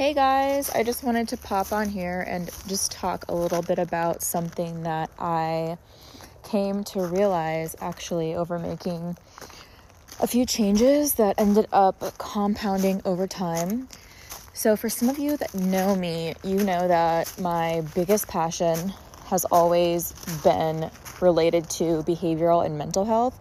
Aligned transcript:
Hey 0.00 0.14
guys, 0.14 0.70
I 0.70 0.82
just 0.82 1.04
wanted 1.04 1.28
to 1.28 1.36
pop 1.36 1.74
on 1.74 1.90
here 1.90 2.24
and 2.26 2.48
just 2.66 2.90
talk 2.90 3.26
a 3.28 3.34
little 3.34 3.60
bit 3.60 3.78
about 3.78 4.22
something 4.22 4.84
that 4.84 5.10
I 5.18 5.76
came 6.42 6.84
to 6.84 7.02
realize 7.02 7.76
actually 7.82 8.34
over 8.34 8.58
making 8.58 9.18
a 10.18 10.26
few 10.26 10.46
changes 10.46 11.16
that 11.16 11.38
ended 11.38 11.66
up 11.70 12.16
compounding 12.16 13.02
over 13.04 13.26
time. 13.26 13.90
So, 14.54 14.74
for 14.74 14.88
some 14.88 15.10
of 15.10 15.18
you 15.18 15.36
that 15.36 15.54
know 15.54 15.94
me, 15.94 16.32
you 16.42 16.56
know 16.56 16.88
that 16.88 17.38
my 17.38 17.82
biggest 17.94 18.26
passion 18.26 18.94
has 19.26 19.44
always 19.52 20.14
been 20.42 20.90
related 21.20 21.68
to 21.72 22.02
behavioral 22.04 22.64
and 22.64 22.78
mental 22.78 23.04
health. 23.04 23.38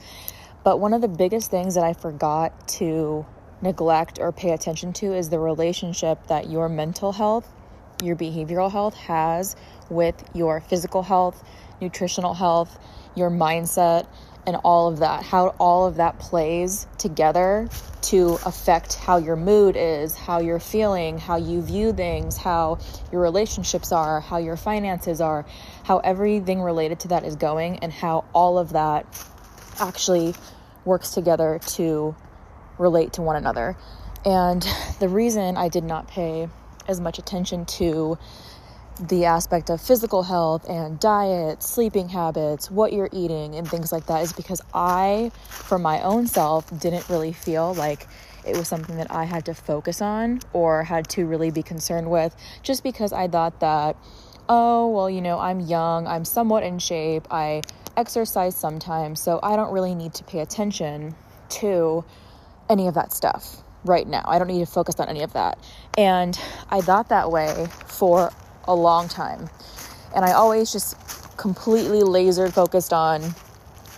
But 0.66 0.82
one 0.82 0.94
of 0.94 1.00
the 1.00 1.08
biggest 1.08 1.52
things 1.52 1.76
that 1.76 1.86
I 1.86 1.94
forgot 1.94 2.68
to 2.80 3.26
neglect 3.62 4.20
or 4.20 4.32
pay 4.32 4.52
attention 4.52 4.94
to 4.94 5.14
is 5.14 5.30
the 5.30 5.40
relationship 5.40 6.28
that 6.28 6.50
your 6.50 6.70
mental 6.70 7.12
health, 7.12 7.52
your 8.04 8.16
behavioral 8.16 8.72
health 8.72 8.96
has 8.96 9.56
with 9.90 10.24
your 10.34 10.62
physical 10.62 11.04
health, 11.04 11.44
nutritional 11.82 12.34
health, 12.34 12.80
your 13.16 13.30
mindset, 13.30 14.08
and 14.48 14.56
all 14.64 14.88
of 14.88 15.00
that. 15.00 15.24
How 15.24 15.50
all 15.60 15.86
of 15.86 15.96
that 15.96 16.20
plays 16.20 16.88
together 16.98 17.70
to 18.04 18.40
affect 18.46 18.96
how 18.96 19.18
your 19.18 19.36
mood 19.36 19.76
is, 19.78 20.16
how 20.16 20.40
you're 20.40 20.60
feeling, 20.60 21.18
how 21.18 21.36
you 21.36 21.62
view 21.62 21.92
things, 21.94 22.38
how 22.38 22.80
your 23.12 23.22
relationships 23.22 23.92
are, 23.92 24.22
how 24.22 24.38
your 24.38 24.56
finances 24.56 25.22
are, 25.22 25.46
how 25.84 26.00
everything 26.00 26.62
related 26.62 27.02
to 27.02 27.10
that 27.10 27.26
is 27.26 27.36
going, 27.36 27.80
and 27.80 27.92
how 27.92 28.26
all 28.34 28.58
of 28.58 28.74
that 28.74 29.06
actually 29.80 30.34
works 30.86 31.12
together 31.12 31.60
to 31.68 32.16
relate 32.80 33.14
to 33.14 33.22
one 33.22 33.36
another. 33.36 33.78
And 34.26 34.66
the 35.00 35.10
reason 35.10 35.58
I 35.58 35.70
did 35.70 35.84
not 35.84 36.08
pay 36.08 36.50
as 36.88 37.00
much 37.00 37.20
attention 37.20 37.66
to 37.66 38.18
the 39.00 39.26
aspect 39.26 39.70
of 39.70 39.80
physical 39.80 40.24
health 40.24 40.68
and 40.68 41.00
diet, 41.00 41.64
sleeping 41.64 42.10
habits, 42.10 42.70
what 42.70 42.92
you're 42.92 43.10
eating, 43.14 43.56
and 43.56 43.70
things 43.70 43.92
like 43.92 44.08
that 44.08 44.24
is 44.24 44.34
because 44.34 44.62
I, 44.74 45.32
for 45.48 45.80
my 45.80 46.02
own 46.02 46.28
self, 46.28 46.78
didn't 46.78 47.08
really 47.08 47.32
feel 47.32 47.74
like 47.76 48.08
it 48.46 48.58
was 48.58 48.68
something 48.68 48.98
that 48.98 49.10
I 49.10 49.24
had 49.24 49.46
to 49.46 49.54
focus 49.54 50.02
on 50.02 50.42
or 50.52 50.84
had 50.84 51.08
to 51.10 51.26
really 51.26 51.52
be 51.52 51.64
concerned 51.64 52.10
with, 52.12 52.36
just 52.62 52.84
because 52.84 53.14
I 53.14 53.28
thought 53.28 53.62
that, 53.62 53.96
oh, 54.50 54.90
well, 54.90 55.10
you 55.10 55.22
know, 55.22 55.40
I'm 55.40 55.62
young, 55.62 56.06
I'm 56.06 56.26
somewhat 56.26 56.64
in 56.64 56.80
shape, 56.80 57.26
I 57.32 57.62
exercise 57.96 58.56
sometimes, 58.56 59.22
so 59.22 59.40
I 59.42 59.56
don't 59.56 59.72
really 59.72 59.96
need 59.96 60.14
to 60.16 60.24
pay 60.26 60.40
attention 60.40 61.16
to 61.50 62.04
any 62.70 62.88
of 62.88 62.94
that 62.94 63.12
stuff 63.14 63.58
right 63.84 64.08
now. 64.08 64.24
I 64.26 64.38
don't 64.40 64.48
need 64.48 64.60
to 64.60 64.72
focus 64.72 65.00
on 65.00 65.10
any 65.10 65.24
of 65.24 65.34
that. 65.34 65.58
And 65.98 66.40
I 66.70 66.82
thought 66.82 67.10
that 67.10 67.32
way 67.32 67.68
for 67.88 68.32
a 68.66 68.76
long 68.76 69.08
time. 69.08 69.50
And 70.16 70.26
I 70.26 70.34
always 70.34 70.72
just 70.72 70.96
completely 71.38 72.04
laser 72.04 72.50
focused 72.50 72.94
on 72.94 73.34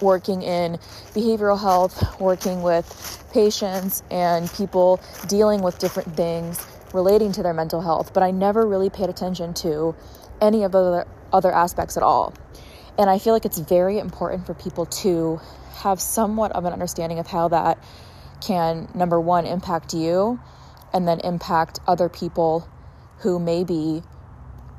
working 0.01 0.41
in 0.41 0.77
behavioral 1.13 1.59
health, 1.59 2.19
working 2.19 2.61
with 2.61 3.23
patients 3.33 4.03
and 4.11 4.51
people 4.53 4.99
dealing 5.27 5.61
with 5.61 5.79
different 5.79 6.15
things 6.15 6.65
relating 6.93 7.31
to 7.31 7.43
their 7.43 7.53
mental 7.53 7.81
health, 7.81 8.13
but 8.13 8.23
I 8.23 8.31
never 8.31 8.67
really 8.67 8.89
paid 8.89 9.09
attention 9.09 9.53
to 9.55 9.95
any 10.41 10.63
of 10.63 10.71
the 10.71 10.79
other, 10.79 11.07
other 11.31 11.51
aspects 11.51 11.97
at 11.97 12.03
all. 12.03 12.33
And 12.97 13.09
I 13.09 13.19
feel 13.19 13.33
like 13.33 13.45
it's 13.45 13.59
very 13.59 13.99
important 13.99 14.45
for 14.45 14.53
people 14.53 14.85
to 14.85 15.39
have 15.75 16.01
somewhat 16.01 16.51
of 16.51 16.65
an 16.65 16.73
understanding 16.73 17.19
of 17.19 17.27
how 17.27 17.47
that 17.47 17.81
can, 18.41 18.89
number 18.93 19.19
one, 19.19 19.45
impact 19.45 19.93
you 19.93 20.39
and 20.93 21.07
then 21.07 21.19
impact 21.21 21.79
other 21.87 22.09
people 22.09 22.67
who 23.19 23.39
may 23.39 23.63
be 23.63 24.01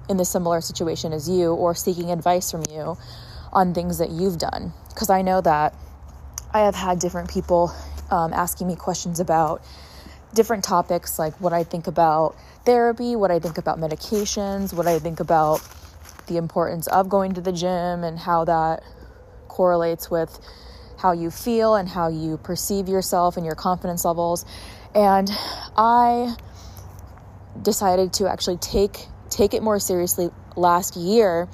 in 0.09 0.17
the 0.17 0.25
similar 0.25 0.61
situation 0.61 1.13
as 1.13 1.29
you 1.29 1.55
or 1.55 1.75
seeking 1.75 2.11
advice 2.11 2.51
from 2.51 2.65
you 2.71 2.97
on 3.53 3.73
things 3.73 3.99
that 3.99 4.11
you've 4.11 4.39
done. 4.39 4.73
Because 4.89 5.11
I 5.11 5.23
know 5.23 5.41
that 5.41 5.75
I 6.53 6.61
have 6.61 6.75
had 6.75 6.99
different 6.99 7.31
people 7.31 7.73
um, 8.11 8.33
asking 8.33 8.67
me 8.69 8.77
questions 8.77 9.21
about 9.21 9.63
different 10.35 10.65
topics 10.65 11.19
like 11.19 11.39
what 11.41 11.53
I 11.53 11.65
think 11.65 11.87
about 11.87 12.37
therapy, 12.65 13.17
what 13.17 13.31
I 13.31 13.39
think 13.39 13.59
about 13.59 13.79
medications, 13.79 14.73
what 14.73 14.87
I 14.87 14.99
think 14.99 15.21
about 15.21 15.61
the 16.27 16.37
importance 16.37 16.87
of 16.87 17.09
going 17.09 17.35
to 17.35 17.41
the 17.41 17.53
gym 17.53 18.05
and 18.05 18.19
how 18.19 18.45
that 18.45 18.83
correlates 19.49 20.11
with 20.11 20.39
how 21.03 21.11
you 21.11 21.31
feel 21.31 21.75
and 21.75 21.89
how 21.89 22.09
you 22.09 22.39
perceive 22.39 22.89
yourself 22.89 23.37
and 23.37 23.45
your 23.45 23.57
confidence 23.57 24.05
levels. 24.05 24.45
And 24.95 25.29
I 25.77 26.37
decided 27.61 28.13
to 28.15 28.31
actually 28.31 28.59
take 28.59 29.07
take 29.29 29.53
it 29.53 29.63
more 29.63 29.81
seriously 29.81 30.31
last 30.57 30.95
year 30.95 31.49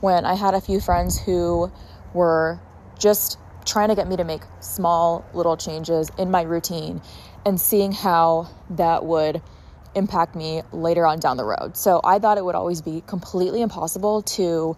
when 0.00 0.24
I 0.26 0.34
had 0.34 0.52
a 0.52 0.60
few 0.60 0.80
friends 0.80 1.18
who 1.18 1.72
were 2.12 2.60
just 2.98 3.38
trying 3.64 3.88
to 3.88 3.94
get 3.94 4.06
me 4.06 4.16
to 4.16 4.24
make 4.24 4.42
small 4.60 5.24
little 5.32 5.56
changes 5.56 6.10
in 6.18 6.30
my 6.30 6.42
routine 6.42 7.00
and 7.46 7.58
seeing 7.60 7.92
how 7.92 8.50
that 8.70 9.04
would 9.04 9.40
impact 9.94 10.34
me 10.34 10.62
later 10.72 11.06
on 11.06 11.20
down 11.20 11.36
the 11.36 11.44
road. 11.44 11.76
So 11.76 12.00
I 12.04 12.18
thought 12.18 12.36
it 12.36 12.44
would 12.44 12.54
always 12.54 12.82
be 12.82 13.02
completely 13.06 13.62
impossible 13.62 14.22
to 14.22 14.76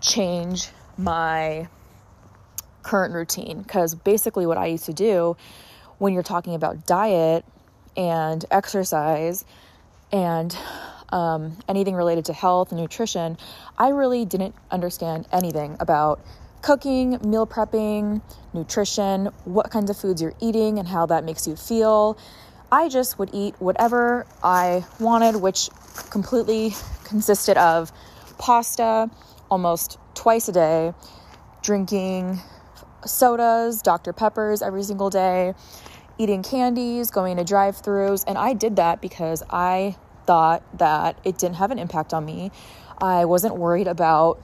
change 0.00 0.68
my 0.98 1.68
current 2.92 3.14
routine 3.14 3.62
because 3.62 3.94
basically 3.94 4.44
what 4.44 4.58
I 4.58 4.66
used 4.66 4.84
to 4.84 4.92
do 4.92 5.34
when 5.96 6.12
you're 6.12 6.22
talking 6.22 6.54
about 6.54 6.86
diet 6.86 7.42
and 7.96 8.44
exercise 8.50 9.46
and 10.12 10.54
um, 11.08 11.56
anything 11.66 11.94
related 11.94 12.26
to 12.26 12.34
health 12.34 12.70
and 12.70 12.78
nutrition, 12.78 13.38
I 13.78 13.88
really 13.88 14.26
didn't 14.26 14.54
understand 14.70 15.26
anything 15.32 15.78
about 15.80 16.20
cooking, 16.60 17.18
meal 17.24 17.46
prepping, 17.46 18.20
nutrition, 18.52 19.30
what 19.46 19.70
kinds 19.70 19.88
of 19.88 19.96
foods 19.96 20.20
you're 20.20 20.34
eating, 20.38 20.78
and 20.78 20.86
how 20.86 21.06
that 21.06 21.24
makes 21.24 21.46
you 21.46 21.56
feel. 21.56 22.18
I 22.70 22.90
just 22.90 23.18
would 23.18 23.30
eat 23.32 23.54
whatever 23.58 24.26
I 24.42 24.84
wanted, 25.00 25.36
which 25.36 25.70
completely 26.10 26.74
consisted 27.04 27.56
of 27.56 27.90
pasta 28.36 29.08
almost 29.50 29.96
twice 30.14 30.48
a 30.48 30.52
day, 30.52 30.92
drinking 31.62 32.38
sodas, 33.06 33.82
Dr. 33.82 34.12
Peppers 34.12 34.62
every 34.62 34.82
single 34.82 35.10
day, 35.10 35.54
eating 36.18 36.42
candies, 36.42 37.10
going 37.10 37.36
to 37.36 37.44
drive 37.44 37.76
throughs. 37.76 38.24
And 38.26 38.38
I 38.38 38.52
did 38.54 38.76
that 38.76 39.00
because 39.00 39.42
I 39.50 39.96
thought 40.26 40.62
that 40.78 41.18
it 41.24 41.38
didn't 41.38 41.56
have 41.56 41.70
an 41.70 41.78
impact 41.78 42.14
on 42.14 42.24
me. 42.24 42.50
I 43.00 43.24
wasn't 43.24 43.56
worried 43.56 43.88
about 43.88 44.40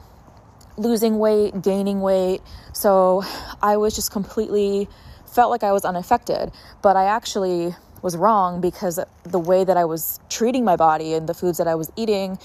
losing 0.77 1.19
weight, 1.19 1.61
gaining 1.61 2.01
weight. 2.01 2.41
So 2.73 3.23
I 3.61 3.77
was 3.77 3.95
just 3.95 4.11
completely 4.11 4.87
felt 5.25 5.51
like 5.51 5.63
I 5.63 5.71
was 5.71 5.85
unaffected. 5.85 6.51
But 6.81 6.95
I 6.95 7.05
actually 7.05 7.75
was 8.01 8.15
wrong 8.15 8.61
because 8.61 8.99
the 9.23 9.39
way 9.39 9.63
that 9.63 9.77
I 9.77 9.85
was 9.85 10.19
treating 10.29 10.63
my 10.63 10.75
body 10.75 11.13
and 11.13 11.27
the 11.27 11.33
foods 11.33 11.57
that 11.57 11.67
I 11.67 11.75
was 11.75 11.91
eating 11.95 12.39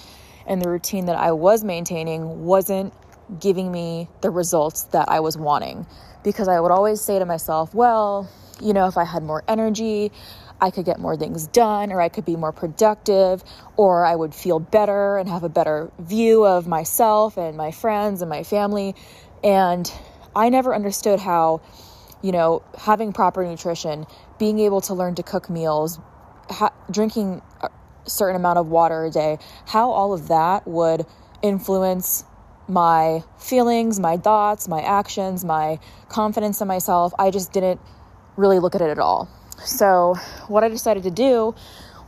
and 0.46 0.60
the 0.60 0.68
routine 0.68 1.06
that 1.06 1.16
I 1.16 1.32
was 1.32 1.64
maintaining 1.64 2.44
wasn't 2.44 2.92
giving 3.40 3.70
me 3.70 4.08
the 4.20 4.30
results 4.30 4.84
that 4.84 5.08
I 5.08 5.20
was 5.20 5.36
wanting. 5.36 5.86
Because 6.22 6.48
I 6.48 6.60
would 6.60 6.70
always 6.70 7.00
say 7.00 7.18
to 7.18 7.26
myself, 7.26 7.74
well, 7.74 8.28
you 8.60 8.72
know, 8.72 8.86
if 8.86 8.96
I 8.96 9.04
had 9.04 9.22
more 9.22 9.42
energy, 9.48 10.12
I 10.60 10.70
could 10.70 10.84
get 10.84 10.98
more 10.98 11.16
things 11.16 11.46
done, 11.48 11.92
or 11.92 12.00
I 12.00 12.08
could 12.08 12.24
be 12.24 12.36
more 12.36 12.52
productive, 12.52 13.42
or 13.76 14.06
I 14.06 14.14
would 14.14 14.34
feel 14.34 14.58
better 14.58 15.18
and 15.18 15.28
have 15.28 15.42
a 15.42 15.48
better 15.48 15.90
view 15.98 16.44
of 16.44 16.66
myself 16.66 17.36
and 17.36 17.56
my 17.56 17.70
friends 17.70 18.22
and 18.22 18.30
my 18.30 18.44
family. 18.44 18.94
And 19.42 19.90
I 20.34 20.48
never 20.48 20.74
understood 20.74 21.20
how, 21.20 21.60
you 22.22 22.32
know, 22.32 22.62
having 22.78 23.12
proper 23.12 23.44
nutrition, 23.44 24.06
being 24.38 24.58
able 24.60 24.80
to 24.82 24.94
learn 24.94 25.16
to 25.16 25.22
cook 25.22 25.50
meals, 25.50 25.98
ha- 26.48 26.72
drinking 26.90 27.42
a 27.60 27.70
certain 28.06 28.36
amount 28.36 28.58
of 28.58 28.68
water 28.68 29.04
a 29.04 29.10
day, 29.10 29.38
how 29.66 29.90
all 29.90 30.12
of 30.12 30.28
that 30.28 30.66
would 30.66 31.04
influence 31.42 32.24
my 32.68 33.22
feelings, 33.38 34.00
my 34.00 34.16
thoughts, 34.16 34.68
my 34.68 34.80
actions, 34.80 35.44
my 35.44 35.78
confidence 36.08 36.60
in 36.60 36.68
myself. 36.68 37.12
I 37.18 37.30
just 37.30 37.52
didn't 37.52 37.80
really 38.36 38.58
look 38.58 38.74
at 38.74 38.80
it 38.80 38.90
at 38.90 38.98
all. 38.98 39.28
So, 39.64 40.16
what 40.48 40.64
I 40.64 40.68
decided 40.68 41.04
to 41.04 41.10
do 41.10 41.54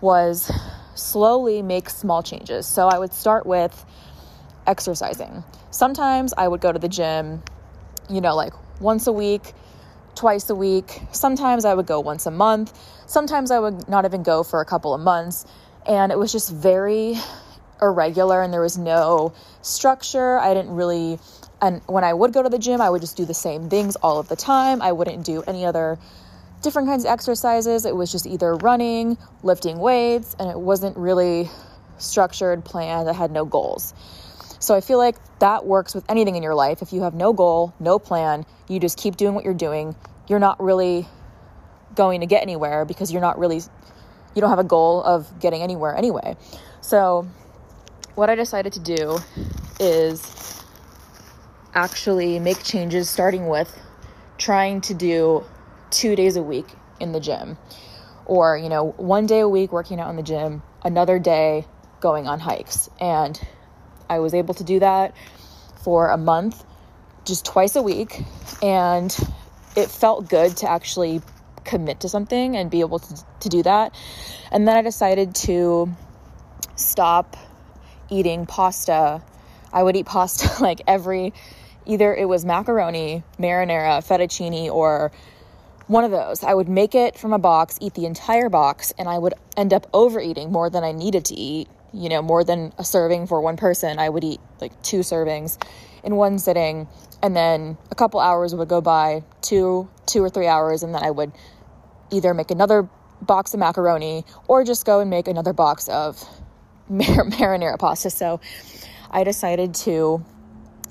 was 0.01 0.51
slowly 0.95 1.63
make 1.63 1.91
small 1.91 2.23
changes. 2.23 2.67
So, 2.67 2.89
I 2.89 2.99
would 2.99 3.13
start 3.13 3.47
with 3.47 3.85
exercising. 4.67 5.45
Sometimes 5.71 6.35
I 6.37 6.49
would 6.49 6.61
go 6.61 6.73
to 6.73 6.79
the 6.79 6.89
gym, 6.89 7.43
you 8.11 8.21
know, 8.21 8.35
like 8.35 8.53
once 8.81 9.07
a 9.07 9.13
week, 9.13 9.53
twice 10.15 10.51
a 10.51 10.55
week. 10.55 11.03
Sometimes 11.13 11.65
I 11.65 11.75
would 11.75 11.87
go 11.87 12.01
once 12.01 12.27
a 12.27 12.31
month. 12.31 12.73
Sometimes 13.07 13.51
I 13.51 13.61
would 13.61 13.89
not 13.89 14.05
even 14.05 14.23
go 14.23 14.43
for 14.43 14.61
a 14.61 14.65
couple 14.65 14.95
of 14.95 15.01
months. 15.01 15.47
And 15.87 16.11
it 16.11 16.19
was 16.19 16.33
just 16.33 16.51
very 16.51 17.15
irregular 17.81 18.43
and 18.43 18.53
there 18.53 18.61
was 18.61 18.79
no 18.79 19.33
structure. 19.63 20.39
I 20.39 20.55
didn't 20.55 20.75
really, 20.75 21.19
and 21.61 21.83
when 21.87 22.05
I 22.05 22.15
would 22.15 22.33
go 22.33 22.43
to 22.43 22.49
the 22.49 22.59
gym, 22.59 22.81
I 22.81 22.91
would 22.91 23.01
just 23.01 23.17
do 23.17 23.25
the 23.25 23.35
same 23.35 23.69
things 23.69 23.97
all 23.97 24.19
of 24.19 24.29
the 24.29 24.37
time. 24.37 24.83
I 24.83 24.93
wouldn't 24.93 25.25
do 25.25 25.43
any 25.43 25.65
other 25.65 25.99
different 26.63 26.89
kinds 26.89 27.05
of 27.05 27.11
exercises. 27.11 27.85
It 27.85 27.95
was 27.95 28.11
just 28.11 28.27
either 28.27 28.55
running, 28.55 29.19
lifting 29.43 29.79
weights, 29.79 30.35
and 30.39 30.51
it 30.51 30.59
wasn't 30.59 30.97
really 30.97 31.51
structured, 31.99 32.65
planned. 32.65 33.09
I 33.09 33.13
had 33.13 33.31
no 33.31 33.45
goals. 33.45 33.95
So 34.59 34.75
I 34.75 34.81
feel 34.81 34.99
like 34.99 35.17
that 35.39 35.67
works 35.67 35.95
with 35.95 36.05
anything 36.09 36.37
in 36.37 36.43
your 36.43 36.55
life. 36.55 36.83
If 36.83 36.93
you 36.93 37.03
have 37.03 37.15
no 37.15 37.33
goal, 37.33 37.75
no 37.79 37.99
plan, 37.99 38.47
you 38.69 38.81
just 38.81 38.99
keep 38.99 39.17
doing 39.17 39.35
what 39.35 39.45
you're 39.45 39.55
doing, 39.55 39.95
you're 40.29 40.39
not 40.39 40.61
really 40.63 41.07
going 41.95 42.21
to 42.21 42.27
get 42.27 42.43
anywhere 42.43 42.85
because 42.85 43.13
you're 43.13 43.23
not 43.23 43.39
really, 43.39 43.59
you 43.59 44.41
don't 44.41 44.51
have 44.51 44.59
a 44.59 44.65
goal 44.65 45.03
of 45.03 45.39
getting 45.41 45.63
anywhere 45.63 45.95
anyway. 45.97 46.37
So 46.81 47.29
what 48.17 48.29
I 48.29 48.35
decided 48.35 48.73
to 48.73 48.81
do 48.81 49.19
is 49.79 50.65
actually 51.73 52.41
make 52.41 52.65
changes 52.65 53.09
starting 53.09 53.47
with 53.47 53.81
trying 54.39 54.81
to 54.83 54.95
do 54.95 55.45
two 55.91 56.17
days 56.17 56.37
a 56.37 56.43
week 56.43 56.67
in 56.99 57.13
the 57.13 57.21
gym 57.21 57.57
or 58.25 58.59
you 58.59 58.69
know 58.69 58.93
one 58.97 59.27
day 59.27 59.41
a 59.41 59.49
week 59.49 59.71
working 59.71 60.01
out 60.01 60.11
in 60.11 60.17
the 60.17 60.23
gym 60.23 60.63
another 60.83 61.19
day 61.19 61.65
going 62.01 62.27
on 62.27 62.41
hikes 62.41 62.91
and 62.99 63.41
I 64.09 64.21
was 64.21 64.35
able 64.35 64.55
to 64.55 64.65
do 64.65 64.81
that 64.81 65.15
for 65.83 66.09
a 66.09 66.17
month, 66.17 66.65
just 67.25 67.45
twice 67.45 67.77
a 67.77 67.83
week. 67.83 68.23
And 68.63 69.17
it 69.77 69.91
felt 69.91 70.29
good 70.29 70.57
to 70.59 70.71
actually 70.71 71.23
commit 71.65 72.01
to 72.01 72.09
something 72.09 72.57
and 72.57 72.71
be 72.71 72.81
able 72.81 72.99
to, 73.01 73.25
to 73.41 73.49
do 73.49 73.63
that. 73.65 73.95
And 74.51 74.67
then 74.67 74.77
I 74.77 74.83
decided 74.83 75.35
to 75.47 75.95
stop 76.77 77.37
eating 78.11 78.47
pasta. 78.47 79.23
I 79.73 79.83
would 79.83 79.97
eat 79.97 80.07
pasta 80.07 80.51
like 80.63 80.83
every, 80.87 81.33
either 81.85 82.15
it 82.15 82.29
was 82.29 82.45
macaroni, 82.45 83.23
marinara, 83.39 84.05
fettuccine, 84.07 84.71
or 84.71 85.13
one 85.87 86.05
of 86.05 86.11
those. 86.11 86.43
I 86.43 86.55
would 86.55 86.69
make 86.69 86.95
it 86.95 87.19
from 87.19 87.33
a 87.33 87.39
box, 87.39 87.79
eat 87.81 87.95
the 87.95 88.07
entire 88.07 88.49
box, 88.49 88.93
and 88.99 89.09
I 89.09 89.19
would 89.19 89.35
end 89.57 89.73
up 89.73 89.87
overeating 89.93 90.51
more 90.51 90.69
than 90.69 90.83
I 90.83 90.93
needed 90.93 91.25
to 91.27 91.35
eat 91.35 91.69
you 91.97 92.11
know, 92.11 92.21
more 92.21 92.45
than 92.45 92.73
a 92.79 92.85
serving 92.85 93.27
for 93.27 93.41
one 93.41 93.57
person, 93.57 93.99
I 93.99 94.09
would 94.09 94.23
eat 94.23 94.41
like 94.61 94.81
two 94.83 94.99
servings 94.99 95.61
in 96.05 96.17
one 96.17 96.39
sitting. 96.39 96.89
And 97.23 97.35
then 97.35 97.79
a 97.91 97.95
couple 97.95 98.21
hours 98.21 98.55
would 98.55 98.69
go 98.69 98.81
by, 98.81 99.23
two, 99.41 99.89
two 100.05 100.23
or 100.23 100.29
three 100.29 100.47
hours, 100.47 100.83
and 100.83 100.95
then 100.95 101.03
I 101.03 101.11
would 101.11 101.33
either 102.11 102.35
make 102.35 102.51
another 102.51 102.89
box 103.23 103.55
of 103.55 103.61
macaroni 103.61 104.25
or 104.47 104.63
just 104.63 104.85
go 104.85 105.01
and 105.01 105.09
make 105.09 105.27
another 105.27 105.55
box 105.55 105.89
of 105.89 106.23
mar- 106.89 107.07
marinara 107.31 107.79
pasta. 107.79 108.11
So 108.11 108.41
I 109.11 109.25
decided 109.25 109.75
to 109.87 110.25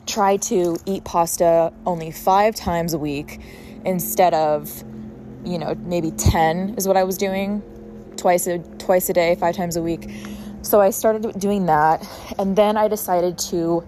try 0.06 0.38
to 0.38 0.78
eat 0.86 1.04
pasta 1.04 1.74
only 1.86 2.12
five 2.12 2.56
times 2.56 2.94
a 2.94 2.98
week 3.00 3.42
instead 3.84 4.34
of, 4.34 4.84
you 5.44 5.58
know, 5.58 5.76
maybe 5.86 6.12
10 6.12 6.76
is 6.78 6.88
what 6.88 6.98
I 6.98 7.04
was 7.04 7.18
doing 7.18 7.62
twice 8.18 8.48
a, 8.48 8.60
twice 8.60 9.10
a 9.10 9.14
day, 9.14 9.36
five 9.36 9.56
times 9.56 9.76
a 9.76 9.82
week. 9.82 10.10
So 10.62 10.82
I 10.82 10.90
started 10.90 11.40
doing 11.40 11.68
that. 11.68 12.08
And 12.40 12.56
then 12.56 12.78
I 12.78 12.88
decided 12.88 13.38
to 13.50 13.86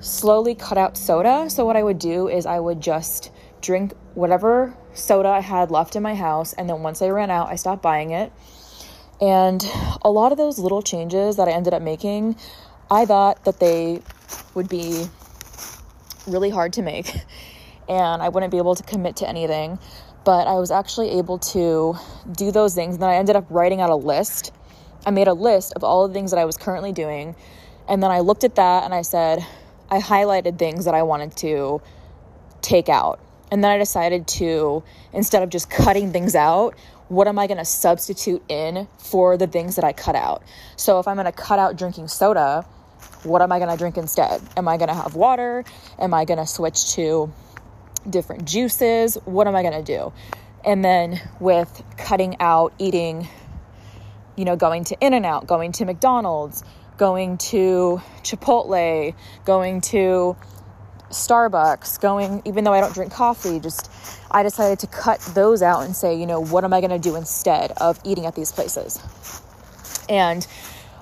slowly 0.00 0.54
cut 0.54 0.78
out 0.78 0.96
soda. 0.96 1.50
So 1.50 1.64
what 1.64 1.76
I 1.76 1.82
would 1.82 1.98
do 1.98 2.28
is 2.28 2.46
I 2.46 2.60
would 2.60 2.80
just 2.80 3.32
drink 3.60 3.92
whatever 4.14 4.76
soda 4.94 5.28
I 5.28 5.40
had 5.40 5.70
left 5.70 5.96
in 5.96 6.02
my 6.02 6.14
house. 6.14 6.52
And 6.52 6.68
then 6.68 6.82
once 6.82 7.02
I 7.02 7.08
ran 7.08 7.30
out, 7.30 7.48
I 7.48 7.56
stopped 7.56 7.82
buying 7.82 8.10
it. 8.12 8.32
And 9.20 9.64
a 10.02 10.10
lot 10.10 10.32
of 10.32 10.38
those 10.38 10.58
little 10.58 10.82
changes 10.82 11.36
that 11.36 11.48
I 11.48 11.52
ended 11.52 11.74
up 11.74 11.82
making, 11.82 12.36
I 12.90 13.06
thought 13.06 13.44
that 13.44 13.60
they 13.60 14.02
would 14.54 14.68
be 14.68 15.06
really 16.26 16.50
hard 16.50 16.72
to 16.74 16.82
make 16.82 17.14
and 17.88 18.20
I 18.20 18.28
wouldn't 18.28 18.50
be 18.50 18.58
able 18.58 18.74
to 18.74 18.82
commit 18.82 19.16
to 19.16 19.28
anything. 19.28 19.78
But 20.24 20.48
I 20.48 20.54
was 20.54 20.70
actually 20.70 21.18
able 21.18 21.38
to 21.38 21.94
do 22.32 22.50
those 22.50 22.74
things. 22.74 22.96
And 22.96 23.02
then 23.02 23.10
I 23.10 23.14
ended 23.14 23.36
up 23.36 23.46
writing 23.48 23.80
out 23.80 23.90
a 23.90 23.96
list 23.96 24.52
I 25.06 25.12
made 25.12 25.28
a 25.28 25.34
list 25.34 25.72
of 25.76 25.84
all 25.84 26.08
the 26.08 26.12
things 26.12 26.32
that 26.32 26.38
I 26.38 26.44
was 26.44 26.56
currently 26.56 26.90
doing. 26.90 27.36
And 27.88 28.02
then 28.02 28.10
I 28.10 28.18
looked 28.20 28.42
at 28.42 28.56
that 28.56 28.82
and 28.82 28.92
I 28.92 29.02
said, 29.02 29.46
I 29.88 30.00
highlighted 30.00 30.58
things 30.58 30.84
that 30.84 30.94
I 30.94 31.04
wanted 31.04 31.36
to 31.36 31.80
take 32.60 32.88
out. 32.88 33.20
And 33.52 33.62
then 33.62 33.70
I 33.70 33.78
decided 33.78 34.26
to, 34.26 34.82
instead 35.12 35.44
of 35.44 35.50
just 35.50 35.70
cutting 35.70 36.12
things 36.12 36.34
out, 36.34 36.74
what 37.08 37.28
am 37.28 37.38
I 37.38 37.46
going 37.46 37.58
to 37.58 37.64
substitute 37.64 38.42
in 38.48 38.88
for 38.98 39.36
the 39.36 39.46
things 39.46 39.76
that 39.76 39.84
I 39.84 39.92
cut 39.92 40.14
out? 40.14 40.42
So 40.76 40.98
if 40.98 41.08
I'm 41.08 41.16
going 41.16 41.26
to 41.26 41.32
cut 41.32 41.58
out 41.58 41.76
drinking 41.76 42.08
soda, 42.08 42.66
what 43.22 43.42
am 43.42 43.52
I 43.52 43.58
going 43.58 43.70
to 43.70 43.76
drink 43.76 43.96
instead? 43.96 44.40
Am 44.56 44.68
I 44.68 44.76
going 44.76 44.88
to 44.88 44.94
have 44.94 45.14
water? 45.14 45.64
Am 45.98 46.14
I 46.14 46.24
going 46.24 46.38
to 46.38 46.46
switch 46.46 46.94
to 46.94 47.32
different 48.08 48.44
juices? 48.44 49.16
What 49.24 49.46
am 49.46 49.54
I 49.56 49.62
going 49.62 49.84
to 49.84 49.96
do? 49.98 50.12
And 50.64 50.84
then 50.84 51.20
with 51.38 51.82
cutting 51.96 52.36
out 52.40 52.72
eating 52.78 53.28
you 54.36 54.44
know, 54.44 54.56
going 54.56 54.84
to 54.84 54.96
In 55.00 55.14
N 55.14 55.24
Out, 55.24 55.46
going 55.46 55.72
to 55.72 55.84
McDonald's, 55.84 56.62
going 56.98 57.38
to 57.38 58.00
Chipotle, 58.22 59.14
going 59.44 59.80
to 59.80 60.36
Starbucks, 61.10 62.00
going, 62.00 62.42
even 62.44 62.64
though 62.64 62.72
I 62.72 62.80
don't 62.80 62.94
drink 62.94 63.12
coffee, 63.12 63.60
just 63.60 63.90
I 64.30 64.42
decided 64.42 64.80
to 64.80 64.86
cut 64.86 65.20
those 65.34 65.62
out 65.62 65.84
and 65.84 65.94
say, 65.94 66.18
you 66.18 66.26
know, 66.26 66.40
what 66.40 66.64
am 66.64 66.72
I 66.72 66.80
going 66.80 66.90
to 66.90 66.98
do 66.98 67.16
instead 67.16 67.72
of 67.72 67.98
eating 68.04 68.26
at 68.26 68.34
these 68.34 68.52
places? 68.52 69.00
And 70.08 70.46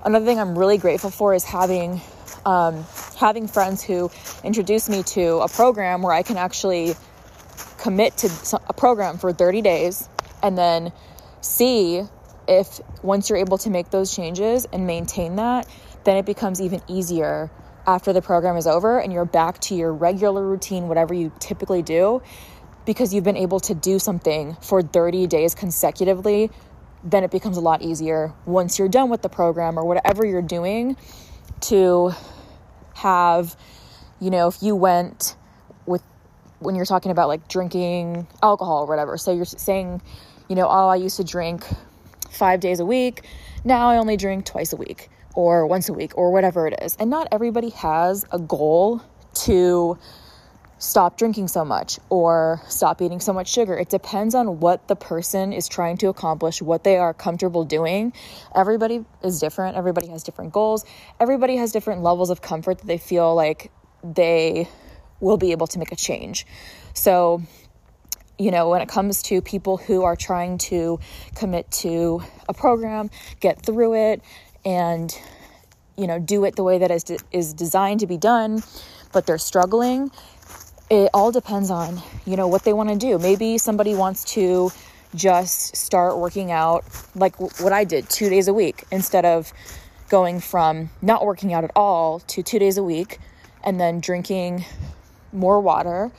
another 0.05 0.25
thing 0.25 0.39
I'm 0.39 0.59
really 0.59 0.79
grateful 0.79 1.11
for 1.11 1.35
is 1.35 1.45
having 1.45 2.01
um, 2.45 2.85
having 3.19 3.49
friends 3.49 3.83
who 3.83 4.11
introduce 4.43 4.89
me 4.89 5.03
to 5.03 5.39
a 5.39 5.49
program 5.49 6.03
where 6.03 6.13
I 6.13 6.23
can 6.23 6.37
actually 6.37 6.95
commit 7.79 8.17
to 8.19 8.61
a 8.69 8.73
program 8.73 9.17
for 9.19 9.33
30 9.33 9.63
days 9.63 10.09
and 10.43 10.59
then 10.59 10.93
see 11.41 12.03
if 12.47 12.81
once 13.03 13.31
you're 13.31 13.39
able 13.39 13.59
to 13.59 13.71
make 13.71 13.91
those 13.91 14.15
changes 14.15 14.67
and 14.73 14.87
maintain 14.87 15.37
that, 15.37 15.67
then 16.05 16.17
it 16.17 16.27
becomes 16.27 16.61
even 16.61 16.83
easier 16.87 17.51
after 17.87 18.13
the 18.13 18.23
program 18.23 18.57
is 18.57 18.67
over 18.67 18.99
and 18.99 19.13
you're 19.13 19.25
back 19.25 19.61
to 19.61 19.75
your 19.75 19.93
regular 19.93 20.47
routine, 20.47 20.89
whatever 20.89 21.15
you 21.15 21.33
typically 21.39 21.83
do, 21.83 22.23
because 22.87 23.13
you've 23.15 23.25
been 23.25 23.37
able 23.37 23.61
to 23.61 23.75
do 23.75 23.99
something 23.99 24.57
for 24.61 24.83
30 24.83 25.27
days 25.27 25.55
consecutively. 25.55 26.51
Then 27.03 27.25
it 27.25 27.31
becomes 27.31 27.57
a 27.57 27.61
lot 27.61 27.83
easier 27.83 28.33
once 28.47 28.79
you're 28.79 28.89
done 28.89 29.11
with 29.11 29.23
the 29.23 29.29
program 29.29 29.79
or 29.79 29.85
whatever 29.85 30.25
you're 30.25 30.43
doing 30.43 30.97
to 31.63 32.13
have, 32.95 33.57
you 34.21 34.31
know, 34.31 34.49
if 34.49 34.63
you 34.63 34.75
went 34.75 35.37
with 35.87 36.03
when 36.61 36.75
you're 36.75 36.87
talking 36.87 37.11
about 37.11 37.29
like 37.29 37.47
drinking 37.49 38.27
alcohol 38.43 38.85
or 38.85 38.87
whatever. 38.87 39.19
So 39.19 39.33
you're 39.33 39.45
saying, 39.45 40.01
you 40.49 40.57
know, 40.57 40.67
oh, 40.67 40.89
I 40.89 40.97
used 40.97 41.17
to 41.19 41.25
drink 41.25 41.67
five 42.31 42.61
days 42.61 42.81
a 42.81 42.87
week. 42.87 43.25
Now 43.65 43.91
I 43.91 43.97
only 43.99 44.17
drink 44.17 44.47
twice 44.47 44.73
a 44.73 44.77
week 44.77 45.11
or 45.35 45.67
once 45.67 45.89
a 45.89 45.93
week 45.93 46.17
or 46.17 46.33
whatever 46.33 46.67
it 46.67 46.79
is. 46.83 46.97
And 46.99 47.11
not 47.11 47.29
everybody 47.33 47.71
has 47.71 48.25
a 48.31 48.39
goal 48.39 49.03
to 49.45 49.99
stop 50.79 51.17
drinking 51.17 51.49
so 51.49 51.65
much 51.65 51.99
or 52.11 52.61
stop 52.69 53.01
eating 53.01 53.21
so 53.21 53.33
much 53.33 53.51
sugar. 53.51 53.77
It 53.77 53.89
depends 53.89 54.35
on 54.35 54.61
what 54.61 54.87
the 54.89 54.97
person 54.97 55.53
is 55.53 55.69
trying 55.69 55.97
to 55.99 56.09
accomplish, 56.09 56.61
what 56.61 56.85
they 56.85 56.97
are 56.97 57.15
comfortable 57.15 57.65
doing. 57.65 58.13
Everybody 58.55 59.05
is 59.23 59.41
different, 59.41 59.77
everybody 59.77 60.09
has 60.09 60.23
different 60.23 60.53
goals, 60.53 60.85
everybody 61.19 61.57
has 61.57 61.73
different 61.73 62.03
levels 62.03 62.31
of 62.31 62.43
comfort 62.43 62.79
that 62.79 62.87
they 62.87 62.99
feel 62.99 63.35
like 63.35 63.71
they 64.03 64.69
will 65.21 65.39
be 65.39 65.53
able 65.53 65.67
to 65.69 65.79
make 65.79 65.93
a 65.93 65.97
change. 65.97 66.47
So, 66.93 67.43
you 68.39 68.51
know, 68.51 68.69
when 68.69 68.83
it 68.83 68.89
comes 68.89 69.23
to 69.25 69.41
people 69.41 69.77
who 69.77 70.03
are 70.03 70.17
trying 70.17 70.59
to 70.59 70.99
commit 71.37 71.71
to 71.71 72.23
a 72.49 72.53
program, 72.53 73.11
get 73.41 73.65
through 73.65 73.95
it, 73.95 74.23
and, 74.65 75.17
you 75.97 76.07
know, 76.07 76.19
do 76.19 76.45
it 76.45 76.57
the 76.57 76.63
way 76.63 76.79
that 76.79 76.91
is, 76.91 77.05
de- 77.05 77.19
is 77.33 77.53
designed 77.53 78.01
to 78.01 78.07
be 78.07 78.17
done, 78.17 78.63
but 79.13 79.27
they're 79.27 79.39
struggling, 79.39 80.11
it 80.91 81.11
all 81.15 81.33
depends 81.33 81.71
on, 81.71 82.01
you 82.27 82.37
know, 82.37 82.49
what 82.49 82.65
they 82.65 82.73
want 82.73 82.91
to 82.91 82.97
do. 82.97 83.19
Maybe 83.19 83.59
somebody 83.59 83.95
wants 83.95 84.25
to 84.35 84.71
just 85.15 85.77
start 85.77 86.19
working 86.19 86.51
out 86.51 86.85
like 87.15 87.35
w- 87.35 87.51
what 87.61 87.73
I 87.73 87.85
did 87.85 88.11
two 88.11 88.29
days 88.29 88.49
a 88.49 88.55
week 88.55 88.85
instead 88.91 89.25
of 89.25 89.53
going 90.09 90.41
from 90.41 90.91
not 91.01 91.25
working 91.25 91.53
out 91.53 91.65
at 91.65 91.71
all 91.77 92.21
to 92.21 92.43
two 92.43 92.59
days 92.59 92.77
a 92.77 92.83
week 92.83 93.19
and 93.63 93.81
then 93.81 94.01
drinking 94.01 94.65
more 95.33 95.61
water 95.61 96.11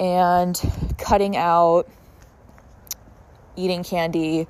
and 0.00 0.60
cutting 0.98 1.36
out 1.36 1.88
eating 3.56 3.84
candy 3.84 4.46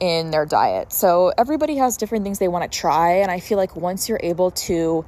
in 0.00 0.30
their 0.30 0.46
diet. 0.46 0.92
So 0.92 1.32
everybody 1.38 1.76
has 1.76 1.96
different 1.96 2.24
things 2.24 2.38
they 2.38 2.48
want 2.48 2.70
to 2.70 2.78
try 2.78 3.18
and 3.18 3.30
I 3.30 3.40
feel 3.40 3.58
like 3.58 3.76
once 3.76 4.08
you're 4.08 4.20
able 4.22 4.50
to 4.52 5.04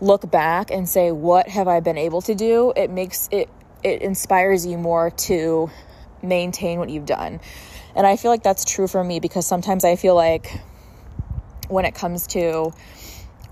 look 0.00 0.30
back 0.30 0.70
and 0.70 0.88
say 0.88 1.12
what 1.12 1.48
have 1.48 1.68
I 1.68 1.80
been 1.80 1.98
able 1.98 2.22
to 2.22 2.34
do, 2.34 2.72
it 2.76 2.90
makes 2.90 3.28
it 3.30 3.48
it 3.82 4.02
inspires 4.02 4.66
you 4.66 4.76
more 4.76 5.10
to 5.10 5.70
maintain 6.22 6.78
what 6.78 6.90
you've 6.90 7.06
done. 7.06 7.40
And 7.94 8.06
I 8.06 8.16
feel 8.16 8.30
like 8.30 8.42
that's 8.42 8.64
true 8.64 8.88
for 8.88 9.02
me 9.02 9.20
because 9.20 9.46
sometimes 9.46 9.84
I 9.84 9.96
feel 9.96 10.14
like 10.14 10.60
when 11.68 11.84
it 11.84 11.94
comes 11.94 12.26
to 12.28 12.72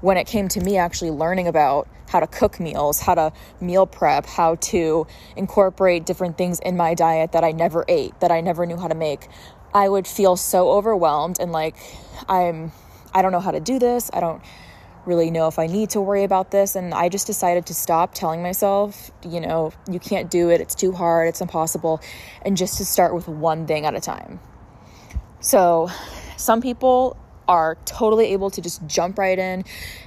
when 0.00 0.16
it 0.16 0.26
came 0.26 0.48
to 0.48 0.60
me 0.60 0.76
actually 0.76 1.10
learning 1.10 1.48
about 1.48 1.88
how 2.08 2.20
to 2.20 2.26
cook 2.26 2.60
meals, 2.60 3.00
how 3.00 3.14
to 3.14 3.32
meal 3.60 3.86
prep, 3.86 4.26
how 4.26 4.54
to 4.56 5.06
incorporate 5.36 6.06
different 6.06 6.38
things 6.38 6.60
in 6.60 6.76
my 6.76 6.94
diet 6.94 7.32
that 7.32 7.42
I 7.44 7.52
never 7.52 7.84
ate, 7.88 8.18
that 8.20 8.30
I 8.30 8.40
never 8.40 8.66
knew 8.66 8.76
how 8.76 8.88
to 8.88 8.94
make, 8.94 9.28
I 9.76 9.90
would 9.90 10.06
feel 10.06 10.36
so 10.36 10.70
overwhelmed 10.70 11.38
and 11.38 11.52
like 11.52 11.76
I'm 12.30 12.72
I 13.14 13.20
don't 13.20 13.30
know 13.30 13.40
how 13.40 13.50
to 13.50 13.60
do 13.60 13.78
this. 13.78 14.10
I 14.10 14.20
don't 14.20 14.40
really 15.04 15.30
know 15.30 15.48
if 15.48 15.58
I 15.58 15.66
need 15.66 15.90
to 15.90 16.00
worry 16.00 16.24
about 16.24 16.50
this 16.50 16.76
and 16.76 16.94
I 16.94 17.10
just 17.10 17.26
decided 17.26 17.66
to 17.66 17.74
stop 17.74 18.14
telling 18.14 18.42
myself, 18.42 19.10
you 19.22 19.38
know, 19.38 19.74
you 19.90 20.00
can't 20.00 20.30
do 20.30 20.48
it, 20.48 20.62
it's 20.62 20.74
too 20.74 20.92
hard, 20.92 21.28
it's 21.28 21.42
impossible, 21.42 22.00
and 22.40 22.56
just 22.56 22.78
to 22.78 22.86
start 22.86 23.14
with 23.14 23.28
one 23.28 23.66
thing 23.66 23.84
at 23.84 23.94
a 23.94 24.00
time. 24.00 24.40
So, 25.40 25.90
some 26.38 26.62
people 26.62 27.18
are 27.46 27.76
totally 27.84 28.32
able 28.32 28.48
to 28.50 28.62
just 28.62 28.84
jump 28.86 29.18
right 29.18 29.38
in 29.38 29.62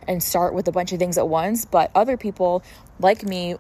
and 0.08 0.22
start 0.22 0.56
with 0.56 0.68
a 0.68 0.72
bunch 0.72 0.94
of 0.94 1.00
things 1.00 1.18
at 1.20 1.30
once. 1.30 1.66
But 1.66 1.92
other 1.94 2.18
people, 2.18 2.64
like 3.00 3.24
me, 3.24 3.56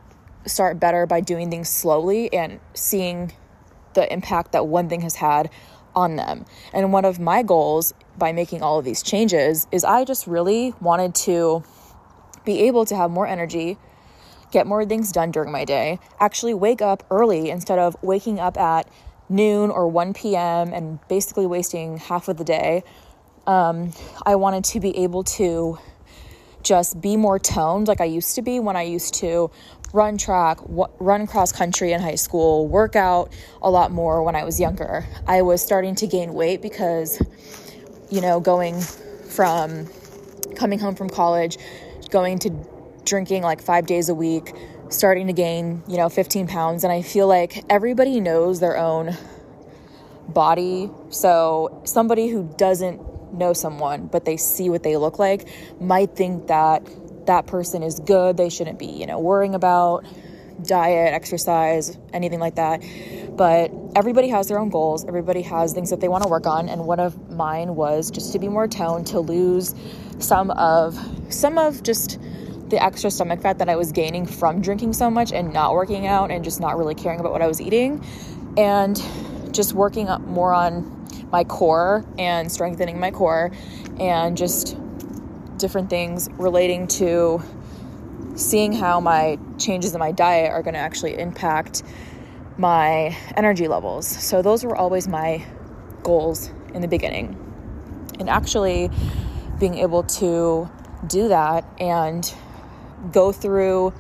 start 0.47 0.79
better 0.79 1.05
by 1.05 1.21
doing 1.21 1.51
things 1.51 1.69
slowly 1.69 2.33
and 2.33 2.59
seeing 2.73 3.31
the 3.93 4.11
impact 4.11 4.51
that 4.51 4.67
one 4.67 4.89
thing 4.89 5.01
has 5.01 5.15
had 5.15 5.49
on 5.99 6.15
them. 6.15 6.45
And 6.73 6.91
one 6.91 7.05
of 7.05 7.19
my 7.19 7.43
goals 7.43 7.93
by 8.17 8.31
making 8.31 8.61
all 8.61 8.79
of 8.79 8.85
these 8.85 9.03
changes 9.03 9.67
is 9.71 9.83
I 9.83 10.03
just 10.03 10.27
really 10.27 10.73
wanted 10.81 11.13
to 11.15 11.63
be 12.45 12.61
able 12.67 12.85
to 12.85 12.95
have 12.95 13.11
more 13.11 13.27
energy, 13.27 13.77
get 14.51 14.65
more 14.65 14.85
things 14.85 15.11
done 15.11 15.31
during 15.31 15.51
my 15.51 15.65
day, 15.65 15.99
actually 16.19 16.53
wake 16.53 16.81
up 16.81 17.03
early 17.11 17.49
instead 17.49 17.79
of 17.79 17.95
waking 18.01 18.39
up 18.39 18.57
at 18.57 18.89
noon 19.29 19.69
or 19.69 19.87
1 19.87 20.13
p.m. 20.13 20.73
and 20.73 20.99
basically 21.07 21.45
wasting 21.45 21.97
half 21.97 22.27
of 22.27 22.37
the 22.37 22.43
day 22.43 22.83
um, 23.49 23.93
I 24.25 24.35
wanted 24.35 24.63
to 24.65 24.79
be 24.79 24.95
able 24.99 25.23
to 25.23 25.79
just 26.61 27.01
be 27.01 27.17
more 27.17 27.39
toned 27.39 27.87
like 27.87 27.99
I 27.99 28.05
used 28.05 28.35
to 28.35 28.41
be 28.41 28.59
when 28.59 28.75
I 28.75 28.83
used 28.83 29.15
to 29.15 29.49
run 29.93 30.17
track, 30.17 30.59
run 30.67 31.27
cross 31.27 31.51
country 31.51 31.93
in 31.93 32.01
high 32.01 32.15
school, 32.15 32.67
work 32.67 32.95
out 32.95 33.31
a 33.61 33.69
lot 33.69 33.91
more 33.91 34.23
when 34.23 34.35
I 34.35 34.43
was 34.43 34.59
younger. 34.59 35.05
I 35.27 35.41
was 35.41 35.61
starting 35.61 35.95
to 35.95 36.07
gain 36.07 36.33
weight 36.33 36.61
because, 36.61 37.21
you 38.09 38.21
know, 38.21 38.39
going 38.39 38.81
from 38.81 39.87
coming 40.55 40.79
home 40.79 40.95
from 40.95 41.09
college, 41.09 41.57
going 42.09 42.39
to 42.39 42.51
drinking 43.05 43.43
like 43.43 43.61
five 43.61 43.85
days 43.87 44.09
a 44.09 44.15
week, 44.15 44.53
starting 44.89 45.27
to 45.27 45.33
gain, 45.33 45.83
you 45.87 45.97
know, 45.97 46.09
15 46.09 46.47
pounds. 46.47 46.83
And 46.83 46.93
I 46.93 47.01
feel 47.01 47.27
like 47.27 47.63
everybody 47.69 48.19
knows 48.19 48.59
their 48.59 48.77
own 48.77 49.15
body. 50.27 50.89
So 51.09 51.81
somebody 51.85 52.27
who 52.27 52.53
doesn't 52.57 53.33
know 53.33 53.53
someone, 53.53 54.07
but 54.07 54.25
they 54.25 54.37
see 54.37 54.69
what 54.69 54.83
they 54.83 54.97
look 54.97 55.19
like, 55.19 55.47
might 55.79 56.15
think 56.15 56.47
that 56.47 56.83
that 57.25 57.47
person 57.47 57.83
is 57.83 57.99
good. 57.99 58.37
They 58.37 58.49
shouldn't 58.49 58.79
be, 58.79 58.87
you 58.87 59.05
know, 59.05 59.19
worrying 59.19 59.55
about 59.55 60.05
diet, 60.63 61.13
exercise, 61.13 61.97
anything 62.13 62.39
like 62.39 62.55
that. 62.55 62.83
But 63.35 63.71
everybody 63.95 64.29
has 64.29 64.47
their 64.47 64.59
own 64.59 64.69
goals. 64.69 65.05
Everybody 65.05 65.41
has 65.43 65.73
things 65.73 65.89
that 65.89 66.01
they 66.01 66.07
want 66.07 66.23
to 66.23 66.29
work 66.29 66.45
on, 66.45 66.69
and 66.69 66.85
one 66.85 66.99
of 66.99 67.29
mine 67.31 67.75
was 67.75 68.11
just 68.11 68.33
to 68.33 68.39
be 68.39 68.47
more 68.47 68.67
toned, 68.67 69.07
to 69.07 69.19
lose 69.19 69.73
some 70.19 70.51
of 70.51 70.97
some 71.29 71.57
of 71.57 71.83
just 71.83 72.19
the 72.69 72.83
extra 72.83 73.09
stomach 73.09 73.41
fat 73.41 73.57
that 73.59 73.69
I 73.69 73.75
was 73.75 73.91
gaining 73.91 74.25
from 74.25 74.61
drinking 74.61 74.93
so 74.93 75.09
much 75.09 75.31
and 75.31 75.53
not 75.53 75.73
working 75.73 76.05
out 76.05 76.29
and 76.31 76.43
just 76.43 76.59
not 76.59 76.77
really 76.77 76.95
caring 76.95 77.19
about 77.19 77.31
what 77.31 77.41
I 77.41 77.47
was 77.47 77.59
eating 77.59 78.05
and 78.57 79.01
just 79.51 79.73
working 79.73 80.07
up 80.07 80.21
more 80.21 80.53
on 80.53 81.07
my 81.31 81.43
core 81.43 82.05
and 82.17 82.51
strengthening 82.51 82.99
my 82.99 83.11
core 83.11 83.51
and 83.99 84.37
just 84.37 84.77
different 85.59 85.89
things 85.89 86.29
relating 86.37 86.87
to 86.87 87.41
seeing 88.35 88.73
how 88.73 88.99
my 88.99 89.37
changes 89.57 89.93
in 89.93 89.99
my 89.99 90.11
diet 90.11 90.51
are 90.51 90.63
going 90.63 90.73
to 90.73 90.79
actually 90.79 91.17
impact 91.19 91.83
my 92.57 93.15
energy 93.35 93.67
levels. 93.67 94.07
So, 94.07 94.41
those 94.41 94.63
were 94.63 94.75
always 94.75 95.07
my 95.07 95.45
goals 96.03 96.51
in 96.73 96.81
the 96.81 96.87
beginning. 96.87 97.37
And 98.19 98.29
actually, 98.29 98.89
being 99.59 99.75
able 99.75 100.03
to 100.03 100.69
do 101.07 101.27
that 101.29 101.65
and 101.79 102.33
go 103.11 103.31
through 103.31 103.93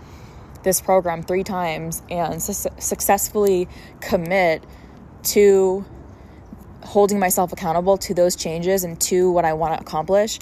this 0.63 0.81
program 0.81 1.23
three 1.23 1.43
times 1.43 2.01
and 2.09 2.41
su- 2.41 2.69
successfully 2.79 3.67
commit 4.01 4.63
to 5.23 5.85
holding 6.83 7.19
myself 7.19 7.53
accountable 7.53 7.97
to 7.97 8.13
those 8.13 8.35
changes 8.35 8.83
and 8.83 8.99
to 8.99 9.31
what 9.31 9.45
I 9.45 9.53
want 9.53 9.75
to 9.75 9.81
accomplish 9.81 10.39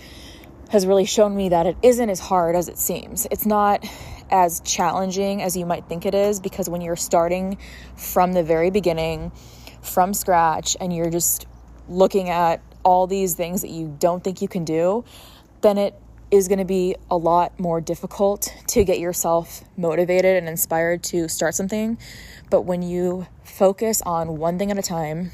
has 0.70 0.86
really 0.86 1.06
shown 1.06 1.36
me 1.36 1.50
that 1.50 1.66
it 1.66 1.78
isn't 1.82 2.10
as 2.10 2.20
hard 2.20 2.56
as 2.56 2.68
it 2.68 2.78
seems. 2.78 3.28
It's 3.32 3.46
not 3.46 3.86
as 4.30 4.60
challenging 4.62 5.42
as 5.42 5.56
you 5.56 5.66
might 5.66 5.88
think 5.88 6.06
it 6.06 6.14
is 6.14 6.40
because 6.40 6.70
when 6.70 6.82
you're 6.82 6.96
starting 6.96 7.58
from 7.96 8.34
the 8.34 8.44
very 8.44 8.70
beginning, 8.70 9.32
from 9.82 10.14
scratch, 10.14 10.76
and 10.82 10.94
you're 10.94 11.10
just 11.10 11.48
looking 11.88 12.30
at 12.30 12.62
all 12.84 13.08
these 13.08 13.34
things 13.34 13.62
that 13.62 13.70
you 13.70 13.96
don't 14.00 14.24
think 14.24 14.42
you 14.42 14.48
can 14.48 14.66
do, 14.66 15.06
then 15.62 15.78
it 15.78 15.96
is 16.30 16.50
going 16.50 16.60
to 16.60 16.66
be 16.66 16.96
a 17.10 17.16
lot 17.16 17.58
more 17.58 17.80
difficult 17.80 18.54
to 18.68 18.84
get 18.84 19.00
yourself 19.00 19.64
motivated 19.78 20.36
and 20.36 20.50
inspired 20.50 21.02
to 21.02 21.30
start 21.30 21.56
something. 21.56 21.98
But 22.50 22.62
when 22.64 22.82
you 22.82 23.28
focus 23.44 24.02
on 24.02 24.38
one 24.38 24.60
thing 24.60 24.70
at 24.70 24.78
a 24.78 24.82
time, 24.82 25.32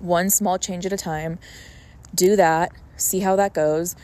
one 0.00 0.30
small 0.30 0.58
change 0.58 0.84
at 0.86 0.92
a 0.92 0.96
time. 0.96 1.38
Do 2.14 2.36
that, 2.36 2.72
see 2.96 3.20
how 3.20 3.36
that 3.36 3.54
goes, 3.54 3.94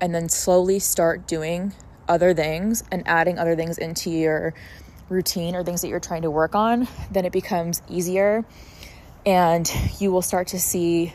and 0.00 0.14
then 0.14 0.28
slowly 0.28 0.78
start 0.78 1.26
doing 1.26 1.72
other 2.08 2.34
things 2.34 2.82
and 2.90 3.06
adding 3.06 3.38
other 3.38 3.54
things 3.54 3.78
into 3.78 4.10
your 4.10 4.54
routine 5.08 5.54
or 5.54 5.64
things 5.64 5.82
that 5.82 5.88
you're 5.88 6.00
trying 6.00 6.22
to 6.22 6.30
work 6.30 6.54
on, 6.54 6.88
then 7.10 7.24
it 7.24 7.32
becomes 7.32 7.82
easier. 7.88 8.44
And 9.26 9.70
you 9.98 10.10
will 10.10 10.22
start 10.22 10.48
to 10.48 10.60
see 10.60 11.12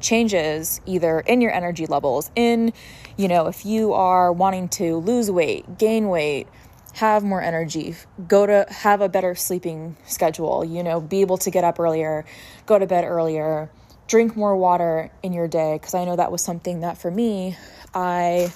changes 0.00 0.80
either 0.84 1.20
in 1.20 1.40
your 1.40 1.52
energy 1.52 1.86
levels 1.86 2.28
in 2.34 2.72
you 3.16 3.28
know 3.28 3.46
if 3.46 3.64
you 3.64 3.92
are 3.92 4.32
wanting 4.32 4.68
to 4.68 4.96
lose 4.96 5.30
weight 5.30 5.78
gain 5.78 6.08
weight 6.08 6.48
have 6.94 7.24
more 7.24 7.40
energy, 7.40 7.94
go 8.28 8.46
to 8.46 8.66
have 8.68 9.00
a 9.00 9.08
better 9.08 9.34
sleeping 9.34 9.96
schedule, 10.06 10.64
you 10.64 10.82
know, 10.82 11.00
be 11.00 11.20
able 11.22 11.38
to 11.38 11.50
get 11.50 11.64
up 11.64 11.80
earlier, 11.80 12.24
go 12.66 12.78
to 12.78 12.86
bed 12.86 13.04
earlier, 13.04 13.70
drink 14.12 14.36
more 14.36 14.54
water 14.54 15.10
in 15.22 15.32
your 15.32 15.48
day. 15.48 15.72
Because 15.72 15.94
I 15.94 16.04
know 16.04 16.16
that 16.16 16.30
was 16.30 16.44
something 16.44 16.80
that 16.80 16.98
for 16.98 17.10
me, 17.10 17.56
I 17.94 18.52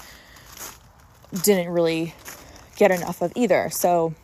didn't 1.42 1.70
really 1.70 2.14
get 2.76 2.90
enough 2.90 3.22
of 3.22 3.32
either. 3.34 3.70
So, 3.70 4.14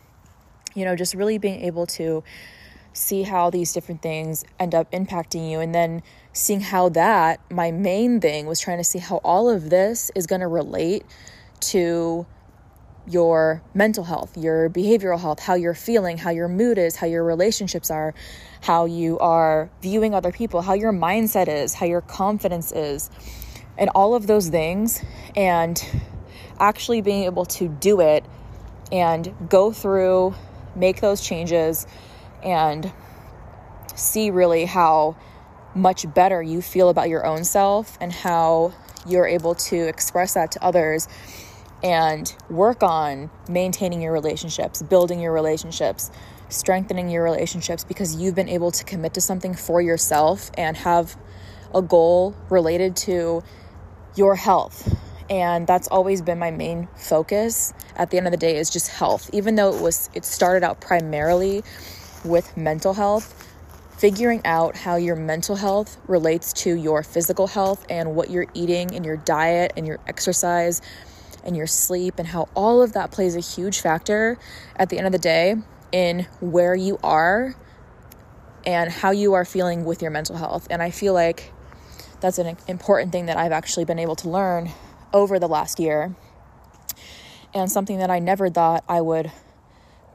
you 0.75 0.85
know, 0.85 0.95
just 0.95 1.15
really 1.15 1.39
being 1.39 1.61
able 1.61 1.87
to 1.87 2.23
see 2.93 3.23
how 3.23 3.49
these 3.49 3.73
different 3.73 4.03
things 4.03 4.45
end 4.59 4.75
up 4.75 4.91
impacting 4.91 5.49
you 5.49 5.59
and 5.59 5.73
then 5.73 6.03
seeing 6.33 6.61
how 6.61 6.89
that, 6.89 7.39
my 7.49 7.71
main 7.71 8.21
thing 8.21 8.45
was 8.45 8.59
trying 8.59 8.77
to 8.77 8.83
see 8.83 8.99
how 8.99 9.19
all 9.23 9.49
of 9.49 9.71
this 9.71 10.11
is 10.13 10.27
going 10.27 10.41
to 10.41 10.47
relate 10.47 11.03
to 11.61 12.27
your 13.05 13.61
mental 13.73 14.03
health, 14.03 14.37
your 14.37 14.69
behavioral 14.69 15.19
health, 15.19 15.39
how 15.39 15.55
you're 15.55 15.73
feeling, 15.73 16.17
how 16.17 16.29
your 16.29 16.47
mood 16.47 16.77
is, 16.77 16.95
how 16.95 17.07
your 17.07 17.23
relationships 17.23 17.91
are, 17.91 18.13
how 18.61 18.85
you 18.85 19.19
are 19.19 19.69
viewing 19.81 20.13
other 20.13 20.31
people, 20.31 20.61
how 20.61 20.73
your 20.73 20.93
mindset 20.93 21.47
is, 21.47 21.73
how 21.73 21.85
your 21.85 22.01
confidence 22.01 22.71
is, 22.71 23.09
and 23.77 23.89
all 23.93 24.15
of 24.15 24.27
those 24.27 24.49
things. 24.49 25.03
And 25.35 25.83
actually 26.59 27.01
being 27.01 27.23
able 27.23 27.45
to 27.45 27.67
do 27.67 27.99
it 27.99 28.25
and 28.91 29.33
go 29.49 29.71
through, 29.71 30.33
make 30.75 31.01
those 31.01 31.21
changes, 31.21 31.87
and 32.43 32.91
see 33.95 34.29
really 34.31 34.65
how 34.65 35.15
much 35.75 36.11
better 36.13 36.41
you 36.41 36.61
feel 36.61 36.89
about 36.89 37.09
your 37.09 37.25
own 37.25 37.43
self 37.43 37.97
and 37.99 38.11
how 38.11 38.71
you're 39.07 39.27
able 39.27 39.55
to 39.55 39.75
express 39.87 40.35
that 40.35 40.51
to 40.51 40.63
others 40.63 41.07
and 41.83 42.33
work 42.49 42.81
on 42.81 43.29
maintaining 43.49 44.01
your 44.01 44.13
relationships, 44.13 44.81
building 44.81 45.19
your 45.19 45.33
relationships, 45.33 46.09
strengthening 46.49 47.09
your 47.09 47.23
relationships 47.23 47.83
because 47.83 48.15
you've 48.15 48.35
been 48.35 48.49
able 48.49 48.71
to 48.71 48.83
commit 48.85 49.13
to 49.15 49.21
something 49.21 49.53
for 49.53 49.81
yourself 49.81 50.49
and 50.57 50.77
have 50.77 51.17
a 51.75 51.81
goal 51.81 52.35
related 52.49 52.95
to 52.95 53.43
your 54.15 54.35
health. 54.35 54.95
And 55.29 55.65
that's 55.65 55.87
always 55.87 56.21
been 56.21 56.39
my 56.39 56.51
main 56.51 56.87
focus 56.95 57.73
at 57.95 58.11
the 58.11 58.17
end 58.17 58.27
of 58.27 58.31
the 58.31 58.37
day 58.37 58.57
is 58.57 58.69
just 58.69 58.89
health. 58.89 59.29
Even 59.33 59.55
though 59.55 59.75
it 59.75 59.81
was 59.81 60.09
it 60.13 60.25
started 60.25 60.63
out 60.63 60.79
primarily 60.79 61.63
with 62.23 62.55
mental 62.55 62.93
health, 62.93 63.33
figuring 63.97 64.41
out 64.45 64.75
how 64.75 64.95
your 64.95 65.15
mental 65.15 65.55
health 65.55 65.97
relates 66.07 66.53
to 66.53 66.75
your 66.75 67.03
physical 67.03 67.47
health 67.47 67.85
and 67.89 68.15
what 68.15 68.29
you're 68.29 68.47
eating 68.53 68.93
and 68.95 69.05
your 69.05 69.17
diet 69.17 69.73
and 69.75 69.87
your 69.87 69.99
exercise 70.07 70.81
and 71.43 71.55
your 71.55 71.67
sleep 71.67 72.15
and 72.17 72.27
how 72.27 72.47
all 72.55 72.81
of 72.81 72.93
that 72.93 73.11
plays 73.11 73.35
a 73.35 73.39
huge 73.39 73.79
factor 73.81 74.37
at 74.75 74.89
the 74.89 74.97
end 74.97 75.05
of 75.05 75.11
the 75.11 75.19
day 75.19 75.55
in 75.91 76.27
where 76.39 76.75
you 76.75 76.97
are 77.03 77.55
and 78.65 78.91
how 78.91 79.11
you 79.11 79.33
are 79.33 79.45
feeling 79.45 79.85
with 79.85 80.01
your 80.01 80.11
mental 80.11 80.37
health. 80.37 80.67
And 80.69 80.81
I 80.81 80.89
feel 80.89 81.13
like 81.13 81.51
that's 82.21 82.37
an 82.37 82.57
important 82.67 83.11
thing 83.11 83.25
that 83.25 83.37
I've 83.37 83.51
actually 83.51 83.85
been 83.85 83.99
able 83.99 84.15
to 84.17 84.29
learn 84.29 84.71
over 85.11 85.39
the 85.39 85.47
last 85.47 85.79
year 85.79 86.15
and 87.53 87.71
something 87.71 87.99
that 87.99 88.09
I 88.09 88.19
never 88.19 88.49
thought 88.49 88.83
I 88.87 89.01
would 89.01 89.31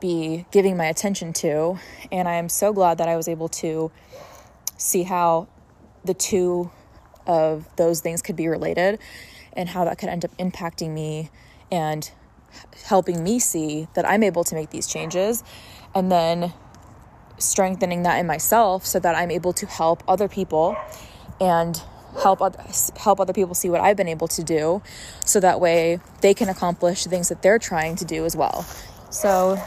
be 0.00 0.46
giving 0.50 0.76
my 0.76 0.86
attention 0.86 1.32
to. 1.34 1.78
And 2.10 2.26
I 2.26 2.34
am 2.34 2.48
so 2.48 2.72
glad 2.72 2.98
that 2.98 3.08
I 3.08 3.16
was 3.16 3.28
able 3.28 3.48
to 3.48 3.90
see 4.76 5.02
how 5.02 5.48
the 6.04 6.14
two 6.14 6.70
of 7.26 7.68
those 7.76 8.00
things 8.00 8.22
could 8.22 8.36
be 8.36 8.48
related 8.48 8.98
and 9.58 9.70
how 9.70 9.84
that 9.84 9.98
could 9.98 10.08
end 10.08 10.24
up 10.24 10.34
impacting 10.38 10.90
me 10.94 11.30
and 11.70 12.12
helping 12.84 13.22
me 13.22 13.38
see 13.38 13.88
that 13.94 14.08
I'm 14.08 14.22
able 14.22 14.44
to 14.44 14.54
make 14.54 14.70
these 14.70 14.86
changes 14.86 15.42
and 15.94 16.10
then 16.10 16.54
strengthening 17.38 18.04
that 18.04 18.18
in 18.18 18.26
myself 18.26 18.86
so 18.86 18.98
that 19.00 19.14
I'm 19.16 19.30
able 19.30 19.52
to 19.54 19.66
help 19.66 20.02
other 20.08 20.28
people 20.28 20.76
and 21.40 21.82
help 22.22 22.40
other, 22.40 22.64
help 22.96 23.20
other 23.20 23.32
people 23.32 23.54
see 23.54 23.68
what 23.68 23.80
I've 23.80 23.96
been 23.96 24.08
able 24.08 24.28
to 24.28 24.42
do 24.42 24.80
so 25.24 25.40
that 25.40 25.60
way 25.60 26.00
they 26.20 26.34
can 26.34 26.48
accomplish 26.48 27.04
the 27.04 27.10
things 27.10 27.28
that 27.28 27.42
they're 27.42 27.58
trying 27.58 27.96
to 27.96 28.04
do 28.04 28.24
as 28.24 28.36
well. 28.36 28.62
So 29.10 29.60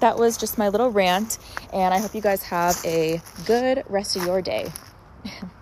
that 0.00 0.18
was 0.18 0.36
just 0.36 0.58
my 0.58 0.68
little 0.68 0.90
rant 0.90 1.38
and 1.72 1.94
I 1.94 1.98
hope 1.98 2.14
you 2.14 2.20
guys 2.20 2.42
have 2.44 2.76
a 2.84 3.20
good 3.46 3.84
rest 3.88 4.16
of 4.16 4.24
your 4.24 4.42
day. 4.42 4.72